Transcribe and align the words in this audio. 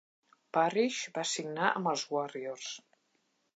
Parish 0.57 1.01
va 1.17 1.25
signar 1.33 1.69
amb 1.81 1.93
els 1.93 2.07
Warriors. 2.17 2.75